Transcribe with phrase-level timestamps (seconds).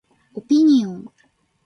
[0.33, 1.05] オピニオン